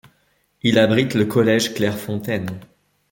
Il 0.63 0.79
abrite 0.79 1.13
le 1.13 1.25
collège 1.27 1.75
Clairefontaine. 1.75 2.49